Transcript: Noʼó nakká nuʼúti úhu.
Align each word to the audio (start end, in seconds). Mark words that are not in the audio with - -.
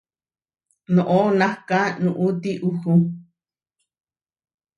Noʼó 0.95 1.17
nakká 1.39 1.79
nuʼúti 2.03 2.51
úhu. 2.67 2.93